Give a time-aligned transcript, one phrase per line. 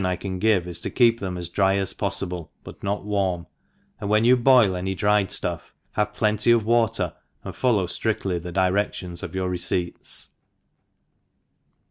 [0.03, 3.45] I can give, is to keep them as dry as poffible, but not warn>,
[3.99, 8.51] and when you boil any dried fluff have plenty of water, and follow ilridly the
[8.51, 10.29] diredions of your receipts.